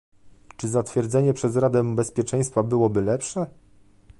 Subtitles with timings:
[0.57, 3.45] Czy zatwierdzenie przez Radę Bezpieczeństwa byłoby lepsze?